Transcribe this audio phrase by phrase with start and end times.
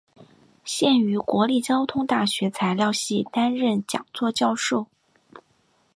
[0.65, 4.87] 现于国立交通大学材料系担任讲座教授。